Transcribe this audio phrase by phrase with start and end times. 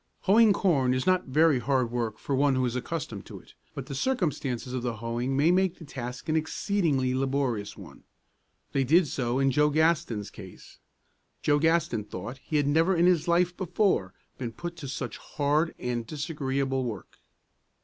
[0.21, 3.85] Hoeing corn is not very hard work for one who is accustomed to it, but
[3.85, 8.03] the circumstances of the hoeing may make the task an exceedingly laborious one.
[8.71, 10.79] They did so in Joe Gaston's case.
[11.43, 15.75] Joe Gaston thought he had never in his life before been put to such hard
[15.77, 17.19] and disagreeable work.